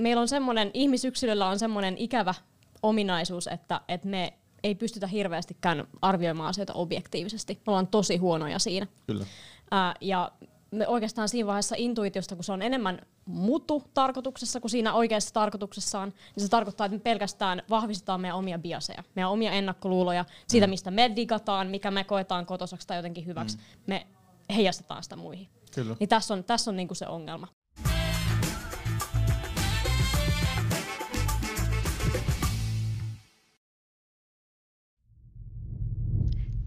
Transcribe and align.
meillä 0.00 0.20
on 0.20 0.28
semmoinen, 0.28 0.70
ihmisyksilöllä 0.74 1.48
on 1.48 1.58
semmoinen 1.58 1.98
ikävä 1.98 2.34
ominaisuus, 2.82 3.46
että, 3.46 3.80
että 3.88 4.08
me 4.08 4.32
ei 4.62 4.74
pystytä 4.74 5.06
hirveästikään 5.06 5.88
arvioimaan 6.02 6.48
asioita 6.48 6.72
objektiivisesti. 6.72 7.54
Me 7.54 7.70
ollaan 7.70 7.86
tosi 7.86 8.16
huonoja 8.16 8.58
siinä. 8.58 8.86
Kyllä. 9.06 9.26
Ää, 9.70 9.94
ja 10.00 10.32
me 10.70 10.88
oikeastaan 10.88 11.28
siinä 11.28 11.46
vaiheessa 11.46 11.74
intuitiosta, 11.78 12.34
kun 12.34 12.44
se 12.44 12.52
on 12.52 12.62
enemmän 12.62 12.98
mutu 13.26 13.82
tarkoituksessa 13.94 14.60
kuin 14.60 14.70
siinä 14.70 14.94
oikeassa 14.94 15.34
tarkoituksessaan, 15.34 16.08
niin 16.36 16.44
se 16.44 16.50
tarkoittaa, 16.50 16.84
että 16.84 16.96
me 16.96 17.00
pelkästään 17.00 17.62
vahvistetaan 17.70 18.20
meidän 18.20 18.36
omia 18.36 18.58
biaseja, 18.58 19.04
meidän 19.14 19.30
omia 19.30 19.52
ennakkoluuloja, 19.52 20.24
siitä 20.46 20.66
Mm. 20.66 20.70
mistä 20.70 20.90
me 20.90 21.12
digataan, 21.16 21.66
mikä 21.66 21.90
me 21.90 22.04
koetaan 22.04 22.46
kotosaksi 22.46 22.86
tai 22.86 22.98
jotenkin 22.98 23.26
hyväksi. 23.26 23.58
Me 23.86 24.06
heijastetaan 24.54 25.02
sitä 25.02 25.16
muihin. 25.16 25.48
Kyllä. 25.74 25.96
Niin 26.00 26.08
tässä 26.08 26.34
on, 26.34 26.44
tässä 26.44 26.70
on 26.70 26.76
niinku 26.76 26.94
se 26.94 27.06
ongelma. 27.08 27.48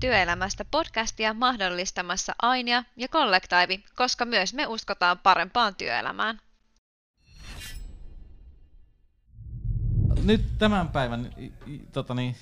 Työelämästä 0.03 0.65
podcastia 0.65 1.33
mahdollistamassa 1.33 2.35
Ainia 2.41 2.83
ja 2.97 3.07
Kollektiivi, 3.07 3.83
koska 3.95 4.25
myös 4.25 4.53
me 4.53 4.67
uskotaan 4.67 5.19
parempaan 5.19 5.75
työelämään. 5.75 6.39
Nyt 10.23 10.41
tämän 10.57 10.87
päivän 10.87 11.33
tota 11.91 12.13
niin, 12.13 12.35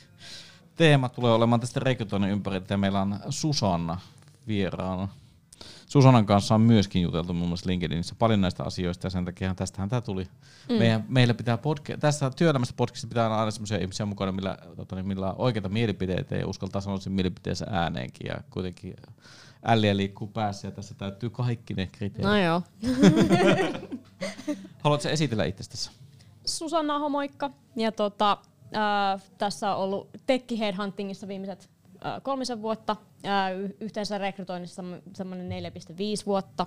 teema 0.76 1.10
tulee 1.10 1.34
olemaan 1.34 1.62
tästä 1.62 1.80
rekrytoinnin 1.80 2.32
ympäriltä 2.32 2.74
ja 2.74 2.78
meillä 2.78 3.02
on 3.02 3.20
Susanna 3.30 4.00
vieraana. 4.48 5.08
Susannan 5.86 6.26
kanssa 6.26 6.56
on 6.56 6.62
myöskin 6.62 7.02
juteltu 7.02 7.34
muun 7.34 7.48
muassa 7.48 7.70
LinkedInissä 7.70 8.16
paljon 8.20 8.42
näistä 8.42 8.64
asioista 8.64 9.06
ja 9.06 9.12
sen 9.12 9.26
takia 9.26 9.56
tästähän 9.56 9.90
tämä 9.90 10.02
tuli. 10.02 10.28
Mm. 10.70 10.76
Meidän, 10.76 11.06
meillä 11.08 11.34
pitää 11.34 11.56
podca- 11.56 11.98
tässä 12.00 12.30
työelämässä 12.30 12.74
podcastissa 12.78 13.08
pitää 13.08 13.26
olla 13.26 13.40
aina 13.40 13.52
sellaisia 13.52 13.78
ihmisiä 13.78 14.06
mukana, 14.06 14.32
millä, 14.32 14.58
tota, 14.76 14.96
niin, 14.96 15.08
millä 15.08 15.30
on 15.30 15.36
oikeita 15.38 15.70
mielipiteitä 15.70 16.36
ja 16.36 16.48
uskaltaa 16.48 16.82
sanoa 16.82 17.00
sen 17.00 17.14
mielipiteensä 17.14 17.66
ääneenkin 17.70 18.28
ja 18.28 18.36
kuitenkin 18.50 18.94
älliä 19.66 19.98
liikkuu 19.98 20.28
päässä 20.28 20.68
ja 20.68 20.72
tässä 20.72 20.96
täytyy 20.96 21.30
kaikki 21.30 21.74
ne 21.74 21.90
kriteerit. 21.92 22.26
No 22.26 22.38
joo. 22.38 22.62
Haluatko 24.84 25.10
esitellä 25.10 25.46
itsestäsi? 25.46 25.92
Susanna 26.46 26.96
Aho, 26.96 27.10
moikka. 27.10 27.50
Ja 27.76 27.92
tota, 27.92 28.38
ää, 28.74 29.20
tässä 29.38 29.76
on 29.76 29.84
ollut 29.84 30.10
Tekki 30.26 30.60
Headhuntingissa 30.60 31.28
viimeiset 31.28 31.70
ää, 32.02 32.20
kolmisen 32.20 32.62
vuotta. 32.62 32.96
Yhteensä 33.80 34.18
rekrytoinnissa 34.18 34.84
semmoinen 35.14 35.64
4,5 35.64 36.26
vuotta. 36.26 36.66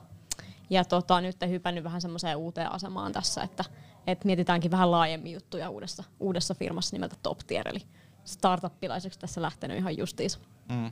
Ja 0.71 0.85
tota, 0.85 1.21
nyt 1.21 1.37
hypännyt 1.49 1.85
vähän 1.85 2.01
semmoiseen 2.01 2.37
uuteen 2.37 2.73
asemaan 2.73 3.13
tässä, 3.13 3.43
että 3.43 3.65
et 4.07 4.25
mietitäänkin 4.25 4.71
vähän 4.71 4.91
laajemmin 4.91 5.33
juttuja 5.33 5.71
uudessa, 5.71 6.05
uudessa 6.21 6.55
firmassa 6.55 6.97
nimeltä 6.97 7.17
Top 7.23 7.39
Tier, 7.39 7.69
eli 7.69 7.83
startuppilaiseksi 8.25 9.19
tässä 9.19 9.43
lähtenyt 9.43 9.77
ihan 9.77 9.99
justiinsa. 9.99 10.39
Mm. 10.69 10.91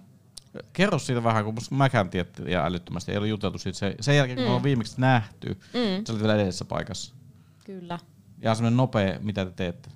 Kerro 0.72 0.98
siitä 0.98 1.24
vähän, 1.24 1.44
kun 1.44 1.54
mäkään 1.70 2.10
tiedät 2.10 2.38
ja 2.48 2.66
älyttömästi. 2.66 3.12
Ei 3.12 3.16
ollut 3.16 3.28
juteltu 3.28 3.58
siitä 3.58 3.78
se, 3.78 3.94
sen 4.00 4.16
jälkeen, 4.16 4.38
kun 4.38 4.46
mm. 4.46 4.54
on 4.54 4.62
viimeksi 4.62 5.00
nähty. 5.00 5.48
Mm. 5.48 6.04
Se 6.04 6.12
oli 6.12 6.20
vielä 6.20 6.34
edellisessä 6.34 6.64
paikassa. 6.64 7.14
Kyllä. 7.64 7.98
Ja 8.42 8.54
semmoinen 8.54 8.76
nopea, 8.76 9.18
mitä 9.20 9.44
te 9.44 9.50
teette. 9.50 9.90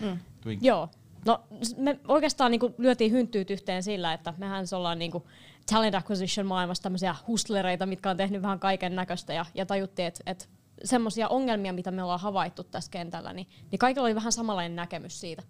Mm. 0.00 0.18
Joo. 0.60 0.90
No 1.26 1.40
me 1.76 2.00
oikeastaan 2.08 2.50
niinku 2.50 2.74
lyötiin 2.78 3.12
hynttyyt 3.12 3.50
yhteen 3.50 3.82
sillä, 3.82 4.12
että 4.12 4.34
mehän 4.38 4.66
se 4.66 4.76
ollaan 4.76 4.98
niinku 4.98 5.26
talent 5.72 5.94
acquisition 5.94 6.46
maailmassa 6.46 6.82
tämmöisiä 6.82 7.14
hustlereita, 7.26 7.86
mitkä 7.86 8.10
on 8.10 8.16
tehnyt 8.16 8.42
vähän 8.42 8.58
kaiken 8.58 8.96
näköistä 8.96 9.32
ja, 9.32 9.46
ja 9.54 9.66
tajuttiin, 9.66 10.06
että 10.06 10.22
et 10.26 10.48
semmoisia 10.84 11.28
ongelmia, 11.28 11.72
mitä 11.72 11.90
me 11.90 12.02
ollaan 12.02 12.20
havaittu 12.20 12.64
tässä 12.64 12.90
kentällä, 12.90 13.32
niin, 13.32 13.46
niin 13.70 13.78
kaikilla 13.78 14.06
oli 14.06 14.14
vähän 14.14 14.32
samanlainen 14.32 14.76
näkemys 14.76 15.20
siitä. 15.20 15.42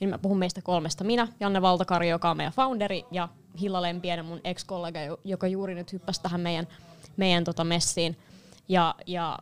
Niin 0.00 0.10
mä 0.10 0.18
puhun 0.18 0.38
meistä 0.38 0.62
kolmesta. 0.62 1.04
Minä, 1.04 1.28
Janne 1.40 1.62
Valtakari, 1.62 2.08
joka 2.08 2.30
on 2.30 2.36
meidän 2.36 2.52
founderi, 2.52 3.04
ja 3.10 3.28
Hilla 3.60 3.82
Lempienen, 3.82 4.24
mun 4.24 4.40
ex-kollega, 4.44 5.00
jo- 5.00 5.20
joka 5.24 5.46
juuri 5.46 5.74
nyt 5.74 5.92
hyppäsi 5.92 6.22
tähän 6.22 6.40
meidän, 6.40 6.68
meidän 7.16 7.44
tota 7.44 7.64
messiin. 7.64 8.18
Ja, 8.68 8.94
ja 9.06 9.38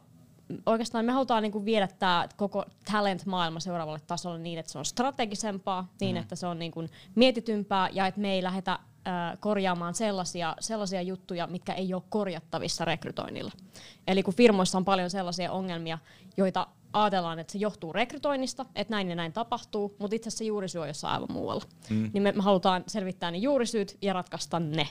oikeastaan 0.67 1.05
me 1.05 1.13
halutaan 1.13 1.43
niinku 1.43 1.65
viedä 1.65 1.89
tämä 1.99 2.29
koko 2.37 2.65
talent-maailma 2.93 3.61
seuraavalle 3.61 4.01
tasolle 4.07 4.39
niin, 4.39 4.59
että 4.59 4.73
se 4.73 4.79
on 4.79 4.85
strategisempaa, 4.85 5.89
niin 6.01 6.17
että 6.17 6.37
se 6.37 6.47
on 6.47 6.59
niinku 6.59 6.85
mietitympää 7.15 7.89
ja 7.93 8.07
että 8.07 8.21
me 8.21 8.33
ei 8.33 8.43
lähdetä 8.43 8.79
korjaamaan 9.41 9.95
sellaisia, 9.95 10.57
sellaisia 10.61 11.03
juttuja, 11.03 11.47
mitkä 11.47 11.73
ei 11.73 11.95
ole 11.95 12.03
korjattavissa 12.09 12.85
rekrytoinnilla. 12.85 13.53
Eli 14.07 14.23
kun 14.23 14.35
firmoissa 14.35 14.79
on 14.79 14.85
paljon 14.85 15.11
sellaisia 15.11 15.53
ongelmia, 15.53 15.99
joita 16.37 16.67
ajatellaan, 16.93 17.39
että 17.39 17.53
se 17.53 17.59
johtuu 17.59 17.93
rekrytoinnista, 17.93 18.67
että 18.75 18.95
näin 18.95 19.09
ja 19.09 19.17
näin 19.17 19.33
tapahtuu, 19.33 19.97
mutta 19.99 20.17
itse 20.17 20.29
asiassa 20.29 20.45
juurisyy 20.45 20.81
on 20.81 20.89
jossain 20.89 21.15
aivan 21.15 21.33
muualla. 21.33 21.65
Mm. 21.91 22.11
Niin 22.13 22.23
me, 22.23 22.33
me 22.33 22.43
halutaan 22.43 22.85
selvittää 22.87 23.31
ne 23.31 23.39
juurisyyt 23.39 23.99
ja 24.03 24.13
ratkaista 24.13 24.61
ne. 24.61 24.89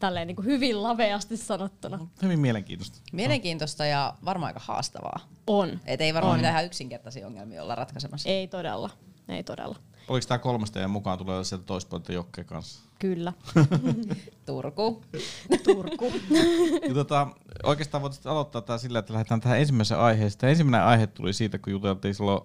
Tälleen 0.00 0.26
niin 0.26 0.36
kuin 0.36 0.46
hyvin 0.46 0.82
laveasti 0.82 1.36
sanottuna. 1.36 2.06
Hyvin 2.22 2.38
mielenkiintoista. 2.40 2.98
Mielenkiintoista 3.12 3.86
ja 3.86 4.14
varmaan 4.24 4.50
aika 4.50 4.60
haastavaa. 4.64 5.20
On. 5.46 5.80
Et 5.86 6.00
ei 6.00 6.14
varmaan 6.14 6.36
mitään 6.36 6.52
ihan 6.52 6.64
yksinkertaisia 6.64 7.26
ongelmia 7.26 7.62
olla 7.62 7.74
ratkaisemassa. 7.74 8.28
Ei 8.28 8.48
todella. 8.48 8.90
Ei 9.28 9.42
todella. 9.42 9.76
Oliko 10.08 10.26
tämä 10.26 10.38
kolmesta 10.38 10.78
ja 10.78 10.88
mukaan 10.88 11.18
tulee 11.18 11.44
sieltä 11.44 11.64
toispuolelta 11.64 12.12
jokkeen 12.12 12.46
kanssa? 12.46 12.84
Kyllä. 12.98 13.32
Turku. 14.46 15.02
Turku. 15.64 16.12
Ja 16.88 16.94
tota, 16.94 17.26
oikeastaan 17.62 18.02
voitaisiin 18.02 18.32
aloittaa 18.32 18.62
tää 18.62 18.78
sillä, 18.78 18.98
että 18.98 19.12
lähdetään 19.12 19.40
tähän 19.40 19.60
ensimmäiseen 19.60 20.00
aiheeseen. 20.00 20.40
Tämä 20.40 20.50
ensimmäinen 20.50 20.88
aihe 20.88 21.06
tuli 21.06 21.32
siitä, 21.32 21.58
kun 21.58 21.72
juteltiin 21.72 22.14
silloin, 22.14 22.40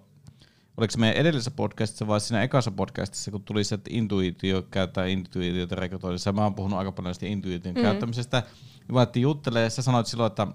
oliko 0.76 0.90
se 0.90 0.98
meidän 0.98 1.16
edellisessä 1.16 1.50
podcastissa 1.50 2.06
vai 2.06 2.20
siinä 2.20 2.42
ekassa 2.42 2.70
podcastissa, 2.70 3.30
kun 3.30 3.42
tuli 3.42 3.64
se, 3.64 3.74
että 3.74 3.90
intuitio 3.92 4.62
käyttää 4.62 5.06
intuitiota 5.06 5.74
rekrytoinnissa. 5.74 6.32
Mä 6.32 6.42
oon 6.42 6.54
puhunut 6.54 6.78
aika 6.78 6.92
paljon 6.92 7.14
siitä 7.14 7.32
intuition 7.32 7.74
mm. 7.74 7.82
käyttämisestä. 7.82 8.42
Ja 8.88 8.94
valittiin 8.94 9.22
juttelemaan 9.22 9.64
ja 9.64 9.70
sä 9.70 9.82
sanoit 9.82 10.06
silloin, 10.06 10.26
että 10.26 10.46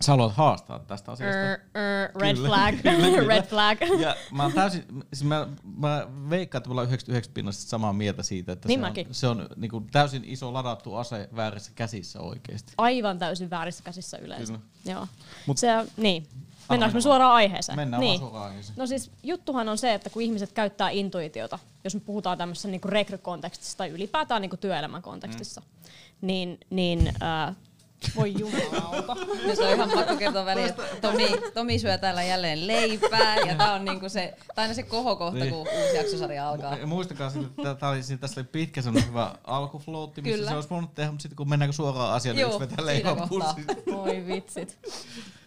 sä 0.00 0.12
haluat 0.12 0.32
haastaa 0.36 0.78
tästä 0.78 1.12
asiasta. 1.12 1.38
Er, 1.38 1.60
er, 1.74 2.10
red 2.20 2.34
Kyllä. 2.34 2.48
flag. 2.48 2.74
red 3.28 3.42
flag. 3.46 3.78
Ja 4.00 4.16
mä 4.32 4.42
oon 4.42 4.52
täysin, 4.52 4.84
siis 5.12 5.24
mä, 5.24 5.48
mä 5.76 6.06
veikkaan, 6.30 6.60
että 6.60 6.68
me 6.68 6.72
ollaan 6.72 6.86
99 6.86 7.34
pinnasta 7.34 7.62
samaa 7.62 7.92
mieltä 7.92 8.22
siitä, 8.22 8.52
että 8.52 8.68
Niin 8.68 8.80
se 8.80 8.86
on, 8.86 9.14
se 9.14 9.28
on 9.28 9.48
niin 9.56 9.70
kuin 9.70 9.86
täysin 9.92 10.24
iso 10.24 10.52
ladattu 10.52 10.94
ase 10.94 11.28
väärissä 11.36 11.72
käsissä 11.74 12.20
oikeasti. 12.20 12.72
Aivan 12.78 13.18
täysin 13.18 13.50
väärissä 13.50 13.84
käsissä 13.84 14.18
yleensä. 14.18 14.52
Kyllä. 14.52 14.64
Joo. 14.84 15.06
Mut- 15.46 15.56
se, 15.56 15.68
niin. 15.96 16.26
Mennäänkö 16.70 16.96
me 16.96 17.00
suoraan 17.00 17.32
aiheeseen? 17.32 17.76
Mennään 17.76 18.00
niin. 18.00 18.18
suoraan 18.18 18.46
aiheeseen. 18.46 18.78
No 18.78 18.86
siis 18.86 19.10
juttuhan 19.22 19.68
on 19.68 19.78
se, 19.78 19.94
että 19.94 20.10
kun 20.10 20.22
ihmiset 20.22 20.52
käyttää 20.52 20.90
intuitiota, 20.90 21.58
jos 21.84 21.94
me 21.94 22.00
puhutaan 22.00 22.38
tämmöisessä 22.38 22.68
niinku 22.68 22.88
rekrykontekstissa 22.88 23.78
tai 23.78 23.88
ylipäätään 23.88 24.42
niinku 24.42 24.56
työelämän 24.56 25.02
kontekstissa, 25.02 25.60
mm. 25.60 25.66
niin, 26.20 26.60
niin 26.70 27.12
äh, 27.22 27.56
voi 28.16 28.34
jumalauta. 28.38 29.16
Se 29.54 29.64
on 29.64 29.74
ihan 29.74 29.90
pakko 29.90 30.16
kertoa 30.16 30.44
väliin, 30.44 30.68
että 30.68 30.82
Tomi, 31.00 31.24
Tomi 31.54 31.78
syö 31.78 31.98
täällä 31.98 32.22
jälleen 32.22 32.66
leipää 32.66 33.36
ja 33.36 33.54
tää 33.54 33.74
on 33.74 33.84
niinku 33.84 34.08
se, 34.08 34.34
tää 34.36 34.46
on 34.56 34.62
aina 34.62 34.74
se 34.74 34.82
kohokohta, 34.82 35.38
Niin. 35.38 35.50
kun 35.50 35.58
uusi 35.58 35.96
jaksosarja 35.96 36.48
alkaa. 36.48 36.76
Ja 36.76 36.86
muistakaa, 36.86 37.32
että 37.58 37.74
tää 37.74 37.88
oli, 37.88 38.02
siinä- 38.02 38.20
tässä 38.20 38.40
oli 38.40 38.48
pitkä 38.52 38.82
semmoinen 38.82 39.08
hyvä 39.10 39.34
alkufloutti, 39.44 40.22
missä 40.22 40.36
Kyllä. 40.36 40.50
se 40.50 40.54
olisi 40.56 40.70
voinut 40.70 40.94
tehdä, 40.94 41.10
mutta 41.10 41.22
sitten 41.22 41.36
kun 41.36 41.48
mennäänkö 41.48 41.72
suoraan 41.72 42.14
asiaan, 42.14 42.36
niin 42.36 42.46
yksi 42.46 42.60
vetää 42.60 42.86
leivän. 42.86 43.16
Voi 43.92 44.26
vitsit. 44.26 44.78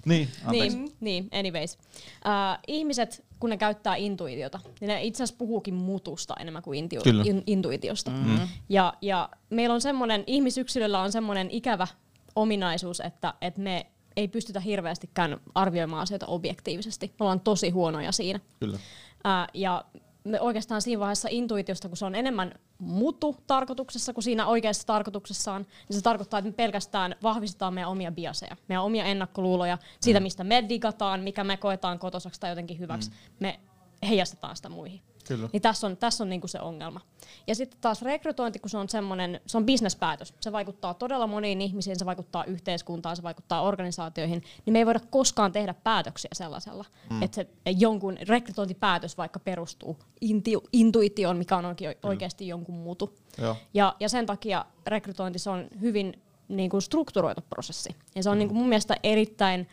Niin, 0.06 0.29
anteeksi. 0.45 0.78
Niin, 0.78 0.91
niin, 1.00 1.29
anyways. 1.39 1.73
Uh, 1.75 2.59
ihmiset, 2.68 3.23
kun 3.39 3.50
ne 3.50 3.57
käyttää 3.57 3.95
intuitiota, 3.95 4.59
niin 4.79 4.88
ne 4.88 5.03
itse 5.03 5.23
asiassa 5.23 5.38
puhuukin 5.38 5.73
mutusta 5.73 6.33
enemmän 6.39 6.63
kuin 6.63 6.79
intio- 6.89 7.01
Kyllä. 7.03 7.23
in, 7.28 7.44
intuitiosta. 7.47 8.12
Mm. 8.12 8.39
Ja, 8.69 8.94
ja 9.01 9.29
meillä 9.50 9.73
on 9.75 9.81
semmoinen, 9.81 10.23
ihmisyksilöllä 10.28 11.01
on 11.01 11.12
semmoinen 11.12 11.47
ikävä 11.51 11.88
ominaisuus, 12.36 13.00
että, 13.00 13.34
että 13.42 13.62
me 13.62 13.86
ei 14.16 14.28
pystytä 14.28 14.59
hirveästikään 14.59 15.38
arvioimaan 15.56 16.02
asioita 16.02 16.25
objektiivisesti. 16.25 17.08
Me 17.08 17.24
ollaan 17.24 17.40
tosi 17.40 17.69
huonoja 17.69 18.12
siinä. 18.12 18.40
Kyllä. 18.60 18.80
Ää, 19.24 19.48
ja 19.54 19.86
me 20.24 20.42
oikeastaan 20.42 20.81
siinä 20.81 21.00
vaiheessa 21.00 21.28
intuitiosta, 21.31 21.88
kun 21.88 21.98
se 21.98 22.06
on 22.06 22.16
enemmän 22.16 22.54
mutu 22.80 23.36
tarkoituksessa 23.48 24.13
kuin 24.13 24.24
siinä 24.24 24.48
oikeassa 24.48 24.88
tarkoituksessaan, 24.88 25.68
niin 25.89 25.98
se 25.98 26.04
tarkoittaa, 26.04 26.38
että 26.38 26.50
me 26.50 26.54
pelkästään 26.54 27.16
vahvistetaan 27.24 27.74
meidän 27.74 27.89
omia 27.89 28.12
biaseja, 28.12 28.56
meidän 28.68 28.84
omia 28.84 29.06
ennakkoluuloja, 29.06 29.77
siitä 30.00 30.19
mistä 30.19 30.44
me 30.44 30.66
digataan, 30.69 31.19
mikä 31.19 31.44
me 31.44 31.57
koetaan 31.57 32.00
kotosaksi 32.00 32.39
tai 32.39 32.51
jotenkin 32.51 32.80
hyväksi. 32.80 33.10
Mm. 33.10 33.16
Me 33.39 33.60
heijastetaan 34.07 34.56
sitä 34.56 34.69
muihin. 34.69 35.01
Kyllä. 35.27 35.50
Niin 35.53 35.62
tässä 35.62 35.88
on, 35.88 35.97
tässä 35.97 36.23
on 36.23 36.29
niinku 36.29 36.47
se 36.47 36.59
ongelma. 36.59 37.01
Ja 37.47 37.56
sitten 37.56 37.79
taas 37.81 38.01
rekrytointi, 38.01 38.59
kun 38.59 38.69
se 38.69 38.77
on 38.77 38.89
semmoinen, 38.89 39.41
se 39.45 39.57
on 39.57 39.65
bisnespäätös. 39.65 40.33
Se 40.41 40.51
vaikuttaa 40.51 40.94
todella 40.94 41.27
moniin 41.27 41.62
ihmisiin, 41.62 42.00
se 42.00 42.06
vaikuttaa 42.06 42.44
yhteiskuntaan, 42.44 43.15
se 43.15 43.23
vaikuttaa 43.23 43.62
organisaatioihin. 43.62 44.44
Niin 44.65 44.73
me 44.73 44.79
ei 44.79 44.85
voida 44.85 45.00
koskaan 45.09 45.51
tehdä 45.51 45.73
päätöksiä 45.73 46.29
sellaisella, 46.33 46.85
mm. 47.09 47.23
että 47.23 47.35
se 47.35 47.47
jonkun 47.77 48.18
rekrytointipäätös 48.27 49.18
vaikka 49.18 49.39
perustuu 49.39 49.97
inti- 50.25 50.68
intuitioon, 50.73 51.38
mikä 51.38 51.57
on 51.57 51.65
oikein, 51.65 51.95
oikeasti 52.03 52.47
jonkun 52.47 52.75
mutu. 52.75 53.17
Joo. 53.38 53.56
Ja, 53.74 53.95
ja 54.00 54.09
sen 54.09 54.25
takia 54.25 54.65
rekrytointi 54.88 55.39
se 55.39 55.50
on 55.50 55.67
hyvin 55.81 56.21
niin 56.47 56.69
kuin 56.69 56.81
strukturoitu 56.81 57.41
prosessi. 57.50 57.95
Ja 58.15 58.24
se 58.24 58.29
on 58.29 58.38
niin 58.38 58.47
kuin 58.47 58.57
mun 58.57 58.69
mielestä 58.69 58.97
erittäin 59.03 59.67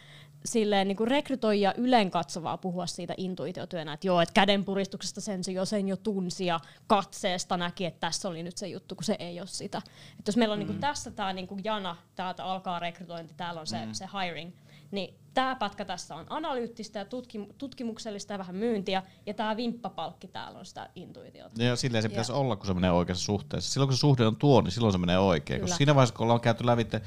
silleen 0.45 0.89
niin 0.89 0.97
kuin 0.97 1.09
rekrytoijia 1.09 1.75
ylen 1.77 2.11
katsovaa 2.11 2.57
puhua 2.57 2.87
siitä 2.87 3.15
intuitiotyönä, 3.17 3.93
että 3.93 4.07
joo, 4.07 4.21
että 4.21 4.33
kädenpuristuksesta 4.33 5.21
sen 5.21 5.45
se 5.45 5.53
jo, 5.53 5.65
sen 5.65 5.89
jo 5.89 5.97
tunsi 5.97 6.47
ja 6.47 6.61
katseesta 6.87 7.57
näki, 7.57 7.85
että 7.85 8.01
tässä 8.01 8.29
oli 8.29 8.43
nyt 8.43 8.57
se 8.57 8.69
juttu, 8.69 8.95
kun 8.95 9.05
se 9.05 9.17
ei 9.19 9.41
ole 9.41 9.47
sitä. 9.47 9.79
Että 10.19 10.29
jos 10.29 10.37
meillä 10.37 10.53
on 10.53 10.59
mm. 10.59 10.61
niin 10.61 10.67
kuin 10.67 10.81
tässä 10.81 11.11
tämä 11.11 11.33
niin 11.33 11.49
kuin 11.49 11.61
jana, 11.65 11.97
täältä 12.17 12.45
alkaa 12.45 12.79
rekrytointi, 12.79 13.35
täällä 13.37 13.61
on 13.61 13.67
se, 13.67 13.87
mm. 13.87 13.93
se 13.93 14.09
hiring, 14.23 14.53
niin 14.91 15.15
tämä 15.35 15.57
pätkä 15.57 15.85
tässä 15.85 16.15
on 16.15 16.27
analyyttistä 16.31 16.99
ja 16.99 17.05
tutkim- 17.05 17.53
tutkimuksellista 17.59 18.33
ja 18.33 18.39
vähän 18.39 18.57
myyntiä, 18.57 19.03
ja 19.27 19.35
tämä 19.35 19.57
vimppapalkki 19.57 20.29
täällä 20.29 20.59
on 20.59 20.67
sitä 20.67 20.91
intuitiota. 20.95 21.63
Ja 21.63 21.77
silleen 21.77 22.03
se 22.03 22.09
pitäisi 22.09 22.33
ja. 22.33 22.37
olla, 22.37 22.57
kun 22.57 22.67
se 22.67 22.75
menee 22.75 22.91
oikeassa 22.91 23.25
suhteessa. 23.25 23.73
Silloin 23.73 23.89
kun 23.89 23.97
se 23.97 24.01
suhde 24.01 24.27
on 24.27 24.37
tuo, 24.37 24.61
niin 24.61 24.73
silloin 24.73 24.93
se 24.93 24.99
menee 24.99 25.19
oikein. 25.19 25.61
Koska 25.61 25.77
siinä 25.77 25.95
vaiheessa, 25.95 26.15
kun 26.15 26.25
ollaan 26.25 26.41
käyty 26.41 26.67
lävitse, 26.67 27.01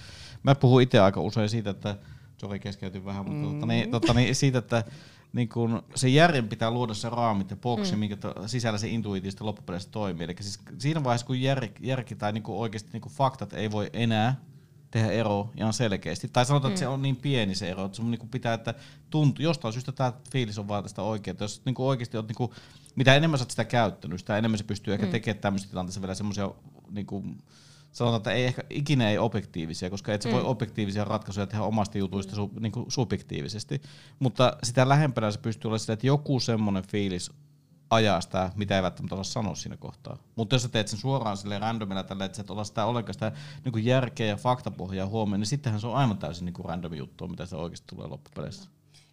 mä 0.43 0.55
puhun 0.55 0.81
itse 0.81 0.99
aika 0.99 1.21
usein 1.21 1.49
siitä, 1.49 1.69
että 1.69 1.95
Sori, 2.41 2.59
keskeytyin 2.59 3.05
vähän, 3.05 3.25
mutta 3.25 3.45
mm. 3.45 3.51
totta, 3.51 3.65
niin, 3.65 3.91
totta, 3.91 4.13
niin, 4.13 4.35
siitä, 4.35 4.57
että 4.57 4.83
niin 5.33 5.49
kun 5.49 5.83
se 5.95 6.09
järjen 6.09 6.47
pitää 6.47 6.71
luoda 6.71 6.93
se 6.93 7.09
raamit 7.09 7.49
ja 7.49 7.55
boksi, 7.55 7.93
mm. 7.93 7.99
minkä 7.99 8.17
to, 8.17 8.47
sisällä 8.47 8.77
se 8.77 8.87
intuitiivisesti 8.87 9.43
loppupeleissä 9.43 9.89
toimii. 9.91 10.23
Eli 10.23 10.35
siis 10.39 10.59
siinä 10.77 11.03
vaiheessa, 11.03 11.27
kun 11.27 11.41
järki, 11.41 11.87
järki 11.87 12.15
tai 12.15 12.31
niin 12.31 12.43
oikeasti 12.47 12.89
niin 12.93 13.11
faktat 13.11 13.53
ei 13.53 13.71
voi 13.71 13.89
enää 13.93 14.35
tehdä 14.91 15.11
ero 15.11 15.49
ihan 15.57 15.73
selkeästi. 15.73 16.27
Tai 16.27 16.45
sanotaan, 16.45 16.71
mm. 16.71 16.73
että 16.73 16.79
se 16.79 16.87
on 16.87 17.01
niin 17.01 17.15
pieni 17.15 17.55
se 17.55 17.69
ero, 17.69 17.85
että 17.85 17.95
sun 17.95 18.11
niin 18.11 18.29
pitää, 18.29 18.53
että 18.53 18.73
tuntuu, 19.09 19.43
jostain 19.43 19.73
syystä 19.73 19.91
tämä 19.91 20.13
fiilis 20.31 20.59
on 20.59 20.67
vaan 20.67 20.83
tästä 20.83 21.01
oikein. 21.01 21.33
Että 21.33 21.43
jos 21.43 21.61
niin 21.65 21.75
oikeasti 21.77 22.17
on, 22.17 22.27
niin 22.27 22.35
kuin, 22.35 22.51
mitä 22.95 23.15
enemmän 23.15 23.39
sä 23.39 23.43
oot 23.43 23.51
sitä 23.51 23.65
käyttänyt, 23.65 24.19
sitä 24.19 24.37
enemmän 24.37 24.57
se 24.57 24.63
pystyy 24.63 24.93
ehkä 24.93 25.05
mm. 25.05 25.11
tekemään 25.11 25.41
tämmöisessä 25.41 25.69
tilanteessa 25.69 26.01
vielä 26.01 26.15
semmoisia 26.15 26.51
niin 26.89 27.07
sanotaan, 27.91 28.17
että 28.17 28.31
ei 28.31 28.45
ehkä 28.45 28.63
ikinä 28.69 29.09
ei 29.09 29.17
objektiivisia, 29.17 29.89
koska 29.89 30.13
et 30.13 30.21
sä 30.21 30.29
mm. 30.29 30.33
voi 30.35 30.43
objektiivisia 30.43 31.05
ratkaisuja 31.05 31.47
tehdä 31.47 31.63
omasta 31.63 31.97
jutuista 31.97 32.35
su, 32.35 32.51
niin 32.59 32.71
kuin 32.71 32.91
subjektiivisesti. 32.91 33.81
Mutta 34.19 34.57
sitä 34.63 34.89
lähempänä 34.89 35.31
se 35.31 35.39
pystyy 35.39 35.69
olemaan 35.69 35.79
sitä, 35.79 35.93
että 35.93 36.07
joku 36.07 36.39
semmoinen 36.39 36.83
fiilis 36.83 37.31
ajaa 37.89 38.21
sitä, 38.21 38.51
mitä 38.55 38.75
ei 38.75 38.83
välttämättä 38.83 39.15
osaa 39.15 39.23
sanoa 39.23 39.55
siinä 39.55 39.77
kohtaa. 39.77 40.17
Mutta 40.35 40.55
jos 40.55 40.61
sä 40.61 40.69
teet 40.69 40.87
sen 40.87 40.99
suoraan 40.99 41.37
sille 41.37 41.59
randomilla 41.59 42.03
tällä, 42.03 42.25
että 42.25 42.35
sä 42.35 42.41
et 42.41 42.49
olla 42.49 42.63
sitä 42.63 42.85
ollenkaan 42.85 43.13
sitä 43.13 43.31
niin 43.65 43.71
kuin 43.71 43.85
järkeä 43.85 44.27
ja 44.27 44.35
faktapohjaa 44.35 45.07
huomioon, 45.07 45.39
niin 45.39 45.47
sittenhän 45.47 45.81
se 45.81 45.87
on 45.87 45.95
aivan 45.95 46.17
täysin 46.17 46.45
niin 46.45 46.65
random 46.65 46.93
juttu, 46.93 47.27
mitä 47.27 47.45
se 47.45 47.55
oikeasti 47.55 47.87
tulee 47.87 48.07
loppupeleissä. 48.07 48.69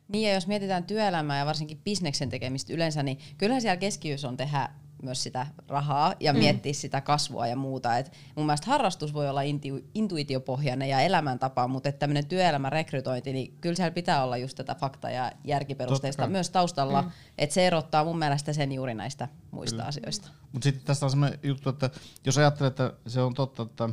Niin 0.08 0.28
ja 0.28 0.34
jos 0.34 0.46
mietitään 0.46 0.84
työelämää 0.84 1.38
ja 1.38 1.46
varsinkin 1.46 1.80
bisneksen 1.84 2.28
tekemistä 2.28 2.72
yleensä, 2.72 3.02
niin 3.02 3.18
kyllähän 3.38 3.62
siellä 3.62 3.76
keskiössä 3.76 4.28
on 4.28 4.36
tehdä 4.36 4.68
myös 5.02 5.22
sitä 5.22 5.46
rahaa 5.68 6.14
ja 6.20 6.32
mm. 6.32 6.38
miettiä 6.38 6.72
sitä 6.72 7.00
kasvua 7.00 7.46
ja 7.46 7.56
muuta. 7.56 7.98
Et 7.98 8.12
mun 8.36 8.46
mielestä 8.46 8.66
harrastus 8.66 9.14
voi 9.14 9.28
olla 9.28 9.40
intu- 9.42 9.84
intuitiopohjainen 9.94 10.88
ja 10.88 11.00
elämäntapa, 11.00 11.68
mutta 11.68 11.92
tämmöinen 11.92 12.26
työelämän 12.26 12.72
rekrytointi, 12.72 13.32
niin 13.32 13.54
kyllä 13.60 13.74
siellä 13.74 13.90
pitää 13.90 14.24
olla 14.24 14.36
just 14.36 14.56
tätä 14.56 14.74
fakta- 14.74 15.10
ja 15.10 15.32
järkiperusteista 15.44 16.26
myös 16.26 16.50
taustalla, 16.50 17.02
mm. 17.02 17.10
että 17.38 17.54
se 17.54 17.66
erottaa 17.66 18.04
mun 18.04 18.18
mielestä 18.18 18.52
sen 18.52 18.72
juuri 18.72 18.94
näistä 18.94 19.28
muista 19.50 19.76
kyllä. 19.76 19.88
asioista. 19.88 20.28
Mutta 20.52 20.64
sitten 20.64 20.84
tässä 20.84 21.06
on 21.06 21.10
semmoinen 21.10 21.38
juttu, 21.42 21.68
että 21.68 21.90
jos 22.26 22.38
ajattelee, 22.38 22.68
että 22.68 22.92
se 23.06 23.20
on 23.20 23.34
totta, 23.34 23.62
että 23.62 23.88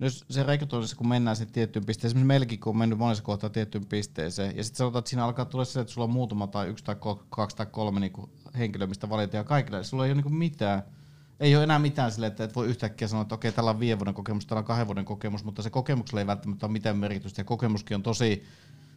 jos 0.00 0.24
se 0.30 0.42
rekrytoinnissa, 0.42 0.96
kun 0.96 1.08
mennään 1.08 1.36
sinne 1.36 1.52
tiettyyn 1.52 1.86
pisteeseen, 1.86 2.08
esimerkiksi 2.08 2.26
meilläkin, 2.26 2.60
kun 2.60 2.70
on 2.70 2.76
mennyt 2.76 2.98
monessa 2.98 3.24
kohtaa 3.24 3.50
tiettyyn 3.50 3.86
pisteeseen, 3.86 4.56
ja 4.56 4.64
sitten 4.64 4.78
sanotaan, 4.78 4.98
että 5.00 5.08
siinä 5.08 5.24
alkaa 5.24 5.44
tulla 5.44 5.64
se, 5.64 5.80
että 5.80 5.92
sulla 5.92 6.04
on 6.04 6.10
muutama 6.10 6.46
tai 6.46 6.68
yksi 6.68 6.84
tai 6.84 6.96
kaksi 7.30 7.56
tai 7.56 7.66
kolme 7.66 8.00
niin 8.00 8.12
henkilöä, 8.58 8.86
mistä 8.86 9.08
valitaan, 9.08 9.40
ja 9.40 9.44
kaikille, 9.44 9.84
sulla 9.84 10.06
ei 10.06 10.12
ole 10.12 10.22
niin 10.22 10.34
mitään, 10.34 10.82
ei 11.40 11.56
ole 11.56 11.64
enää 11.64 11.78
mitään 11.78 12.12
sille, 12.12 12.26
että 12.26 12.44
et 12.44 12.56
voi 12.56 12.66
yhtäkkiä 12.66 13.08
sanoa, 13.08 13.22
että 13.22 13.34
okei, 13.34 13.52
tällä 13.52 13.70
on 13.70 13.80
viiden 13.80 13.98
vuoden 13.98 14.14
kokemus, 14.14 14.46
tällä 14.46 14.58
on 14.58 14.64
kahden 14.64 14.86
vuoden 14.86 15.04
kokemus, 15.04 15.44
mutta 15.44 15.62
se 15.62 15.70
kokemuksella 15.70 16.20
ei 16.20 16.26
välttämättä 16.26 16.66
ole 16.66 16.72
mitään 16.72 16.96
merkitystä, 16.96 17.40
ja 17.40 17.44
kokemuskin 17.44 17.94
on 17.94 18.02
tosi 18.02 18.44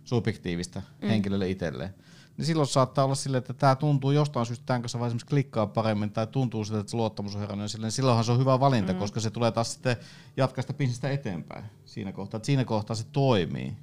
subjektiivista 0.03 0.81
mm. 1.01 1.07
henkilölle 1.07 1.49
itselleen 1.49 1.93
niin 2.37 2.45
silloin 2.45 2.67
saattaa 2.67 3.05
olla 3.05 3.15
silleen, 3.15 3.39
että 3.39 3.53
tämä 3.53 3.75
tuntuu 3.75 4.11
jostain 4.11 4.45
syystä 4.45 4.65
tämän 4.65 4.81
kanssa 4.81 4.99
vaan 4.99 5.17
klikkaa 5.29 5.67
paremmin 5.67 6.11
tai 6.11 6.27
tuntuu 6.27 6.65
siltä, 6.65 6.79
että 6.79 6.91
se 6.91 6.97
luottamus 6.97 7.35
on 7.35 7.41
herännyt 7.41 7.71
silleen, 7.71 7.85
niin 7.87 7.91
silloinhan 7.91 8.25
se 8.25 8.31
on 8.31 8.39
hyvä 8.39 8.59
valinta, 8.59 8.93
mm. 8.93 8.99
koska 8.99 9.19
se 9.19 9.29
tulee 9.29 9.51
taas 9.51 9.73
sitten 9.73 9.97
jatkaa 10.37 10.61
sitä 10.61 10.73
pinsistä 10.73 11.09
eteenpäin 11.09 11.65
siinä 11.85 12.11
kohtaa. 12.11 12.37
Että 12.37 12.45
siinä 12.45 12.65
kohtaa 12.65 12.95
se 12.95 13.05
toimii. 13.11 13.77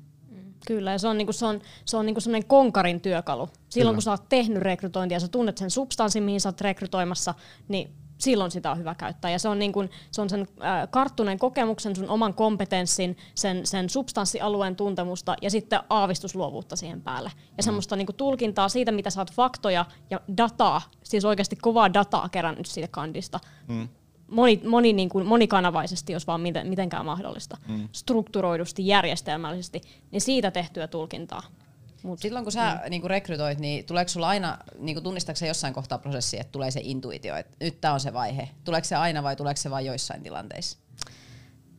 Kyllä, 0.66 0.92
ja 0.92 0.98
se 0.98 1.08
on, 1.08 1.18
niinku, 1.18 1.32
se 1.32 1.46
on, 1.46 1.60
se 1.84 1.96
on 1.96 2.06
niinku 2.06 2.20
sellainen 2.20 2.48
konkarin 2.48 3.00
työkalu. 3.00 3.48
Silloin 3.68 3.92
Kyllä. 3.92 3.96
kun 3.96 4.02
sä 4.02 4.10
oot 4.10 4.28
tehnyt 4.28 4.62
rekrytointia 4.62 5.16
ja 5.16 5.20
sä 5.20 5.28
tunnet 5.28 5.58
sen 5.58 5.70
substanssin, 5.70 6.22
mihin 6.22 6.40
sä 6.40 6.48
oot 6.48 6.60
rekrytoimassa, 6.60 7.34
niin 7.68 7.94
silloin 8.20 8.50
sitä 8.50 8.70
on 8.70 8.78
hyvä 8.78 8.94
käyttää. 8.94 9.30
Ja 9.30 9.38
se 9.38 9.48
on, 9.48 9.58
niin 9.58 9.72
kuin, 9.72 9.90
se, 10.10 10.20
on 10.20 10.30
sen 10.30 10.40
äh, 10.40 10.88
karttuneen 10.90 11.38
kokemuksen, 11.38 11.96
sun 11.96 12.08
oman 12.08 12.34
kompetenssin, 12.34 13.16
sen, 13.34 13.66
sen 13.66 13.90
substanssialueen 13.90 14.76
tuntemusta 14.76 15.36
ja 15.42 15.50
sitten 15.50 15.80
aavistusluovuutta 15.90 16.76
siihen 16.76 17.02
päälle. 17.02 17.30
Ja 17.36 17.42
mm. 17.58 17.64
semmoista 17.64 17.96
niin 17.96 18.06
kuin, 18.06 18.16
tulkintaa 18.16 18.68
siitä, 18.68 18.92
mitä 18.92 19.10
sä 19.10 19.20
oot 19.20 19.32
faktoja 19.32 19.84
ja 20.10 20.20
dataa, 20.36 20.82
siis 21.02 21.24
oikeasti 21.24 21.56
kovaa 21.56 21.94
dataa 21.94 22.28
kerännyt 22.28 22.66
siitä 22.66 22.88
kandista. 22.90 23.40
Mm. 23.68 23.88
Moni, 24.30 24.60
moni, 24.66 24.92
niin 24.92 25.08
kuin, 25.08 25.26
monikanavaisesti, 25.26 26.12
jos 26.12 26.26
vaan 26.26 26.40
miten, 26.40 26.68
mitenkään 26.68 27.06
mahdollista, 27.06 27.56
mm. 27.68 27.88
strukturoidusti, 27.92 28.86
järjestelmällisesti, 28.86 29.80
niin 30.10 30.20
siitä 30.20 30.50
tehtyä 30.50 30.88
tulkintaa. 30.88 31.42
Mut, 32.02 32.18
Silloin 32.18 32.44
kun 32.44 32.52
sä 32.52 32.80
mm. 32.84 32.90
niinku 32.90 33.08
rekrytoit, 33.08 33.58
niin 33.58 33.84
tuleeko 33.84 34.08
sulla 34.08 34.28
aina, 34.28 34.58
niinku 34.78 35.00
tunnistatko 35.00 35.46
jossain 35.46 35.74
kohtaa 35.74 35.98
prosessi, 35.98 36.40
että 36.40 36.52
tulee 36.52 36.70
se 36.70 36.80
intuitio, 36.84 37.36
että 37.36 37.56
nyt 37.60 37.80
tämä 37.80 37.94
on 37.94 38.00
se 38.00 38.12
vaihe? 38.12 38.48
Tuleeko 38.64 38.84
se 38.84 38.96
aina 38.96 39.22
vai 39.22 39.36
tuleeko 39.36 39.60
se 39.60 39.70
vain 39.70 39.86
joissain 39.86 40.22
tilanteissa? 40.22 40.78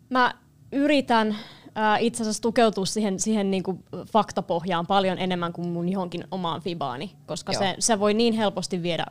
Mä 0.09 0.33
yritän 0.71 1.35
äh, 1.77 2.03
itse 2.03 2.23
asiassa 2.23 2.41
tukeutua 2.41 2.85
siihen, 2.85 3.19
siihen 3.19 3.51
niinku 3.51 3.83
faktapohjaan 4.11 4.87
paljon 4.87 5.17
enemmän 5.17 5.53
kuin 5.53 5.67
mun 5.67 5.89
johonkin 5.89 6.23
omaan 6.31 6.61
fibaani, 6.61 7.15
koska 7.25 7.53
se, 7.53 7.75
se 7.79 7.99
voi 7.99 8.13
niin 8.13 8.33
helposti 8.33 8.83
viedä 8.83 9.05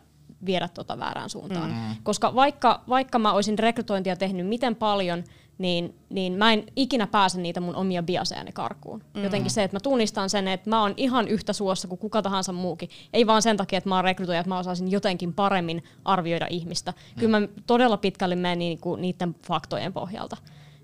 viedä 0.47 0.69
tota 0.69 0.99
väärään 0.99 1.31
suuntaan. 1.31 1.71
Mm. 1.71 1.97
Koska 2.03 2.35
vaikka, 2.35 2.81
vaikka 2.89 3.19
mä 3.19 3.33
olisin 3.33 3.59
rekrytointia 3.59 4.17
tehnyt 4.17 4.47
miten 4.47 4.77
paljon, 4.77 5.25
niin, 5.59 5.95
niin 6.11 6.33
mä 6.33 6.53
en 6.53 6.65
ikinä 6.77 7.07
pääse 7.07 7.41
niitä 7.41 7.61
mun 7.61 7.77
omia 7.77 8.03
biasejani 8.03 8.53
karkuun. 8.53 9.05
Mm. 9.15 9.23
Jotenkin 9.23 9.51
se, 9.51 9.63
että 9.63 9.77
mä 9.77 9.81
tunnistan 9.81 10.31
sen, 10.31 10.49
että 10.49 10.71
mä 10.71 10.83
oon 10.83 10.95
ihan 10.97 11.29
yhtä 11.29 11.53
suossa 11.53 11.89
kuin 11.89 11.99
kuka 11.99 12.23
tahansa 12.23 12.53
muukin. 12.53 12.89
Ei 13.13 13.27
vaan 13.27 13.43
sen 13.43 13.57
takia, 13.57 13.77
että 13.77 13.89
mä 13.89 13.95
oon 13.95 14.05
rekrytoija, 14.05 14.41
että 14.41 14.49
mä 14.49 14.59
osaisin 14.59 14.91
jotenkin 14.91 15.35
paremmin 15.35 15.85
arvioida 16.05 16.47
ihmistä. 16.51 16.91
Mm. 16.91 17.21
Kyllä 17.21 17.41
mä 17.41 17.49
todella 17.67 17.97
pitkälle 17.97 18.37
menen 18.37 18.59
niinku 18.59 18.97
niiden 18.97 19.35
faktojen 19.47 19.93
pohjalta. 19.93 20.37